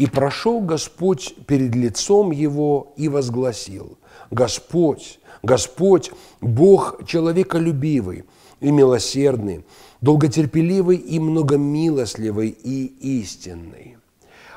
[0.00, 3.98] И прошел Господь перед лицом его и возгласил,
[4.30, 8.24] Господь, Господь, Бог человеколюбивый
[8.60, 9.62] и милосердный,
[10.00, 12.86] долготерпеливый и многомилостливый и
[13.20, 13.98] истинный.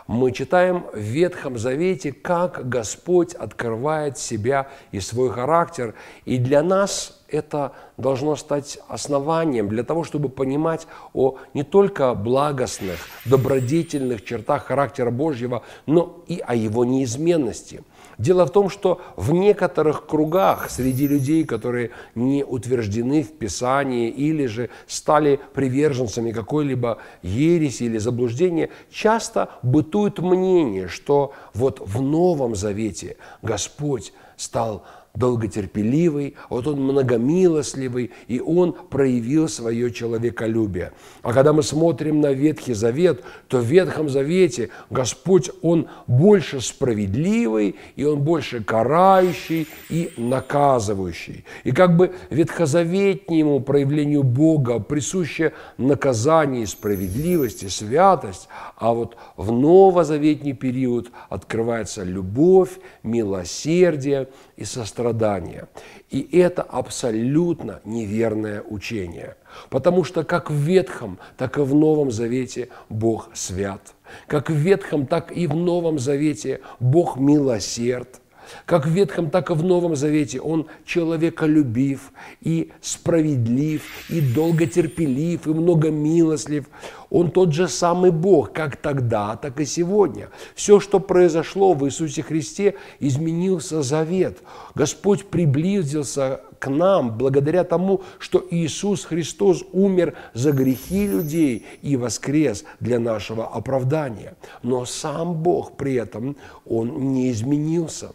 [0.07, 5.95] Мы читаем в Ветхом Завете, как Господь открывает себя и свой характер.
[6.25, 12.99] И для нас это должно стать основанием для того, чтобы понимать о не только благостных,
[13.25, 17.81] добродетельных чертах характера Божьего, но и о его неизменности.
[18.17, 24.45] Дело в том, что в некоторых кругах среди людей, которые не утверждены в Писании или
[24.45, 33.17] же стали приверженцами какой-либо ереси или заблуждения, часто бытует мнение, что вот в Новом Завете
[33.41, 34.83] Господь стал
[35.15, 40.91] долготерпеливый, вот он многомилостливый, и он проявил свое человеколюбие.
[41.21, 47.75] А когда мы смотрим на Ветхий Завет, то в Ветхом Завете Господь, он больше справедливый,
[47.95, 51.45] и он больше карающий и наказывающий.
[51.63, 58.47] И как бы ветхозаветнему проявлению Бога присуще наказание справедливость и святость,
[58.77, 62.71] а вот в новозаветний период открывается любовь,
[63.03, 65.67] милосердие и сострадание страдания.
[66.09, 69.35] И это абсолютно неверное учение.
[69.69, 73.81] Потому что как в Ветхом, так и в Новом Завете Бог свят.
[74.27, 78.21] Как в Ветхом, так и в Новом Завете Бог милосерд.
[78.65, 82.11] Как в Ветхом, так и в Новом Завете Он человеколюбив
[82.41, 86.65] и справедлив, и долготерпелив, и многомилостлив.
[87.13, 90.29] Он тот же самый Бог, как тогда, так и сегодня.
[90.55, 94.39] Все, что произошло в Иисусе Христе, изменился завет.
[94.73, 102.65] Господь приблизился к нам благодаря тому, что Иисус Христос умер за грехи людей и воскрес
[102.79, 104.35] для нашего оправдания.
[104.63, 106.35] Но сам Бог при этом,
[106.65, 108.09] Он не изменился.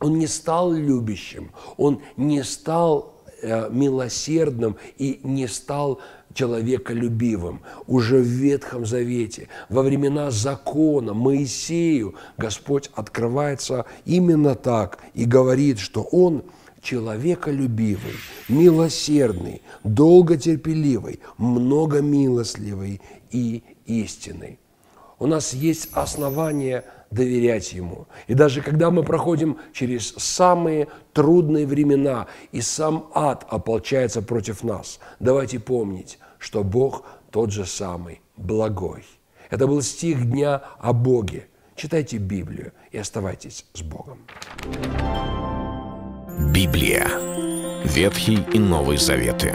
[0.00, 6.00] Он не стал любящим, он не стал милосердным и не стал
[6.34, 7.62] человеколюбивым.
[7.86, 16.02] Уже в Ветхом Завете, во времена закона, Моисею, Господь открывается именно так и говорит, что
[16.02, 16.42] Он
[16.82, 18.14] человеколюбивый,
[18.48, 23.00] милосердный, долготерпеливый, многомилостливый
[23.30, 24.58] и истинный.
[25.18, 28.06] У нас есть основания– доверять Ему.
[28.26, 35.00] И даже когда мы проходим через самые трудные времена, и сам ад ополчается против нас,
[35.20, 39.04] давайте помнить, что Бог тот же самый, благой.
[39.50, 41.46] Это был стих дня о Боге.
[41.76, 44.18] Читайте Библию и оставайтесь с Богом.
[46.52, 47.08] Библия.
[47.84, 49.54] Ветхий и Новый Заветы.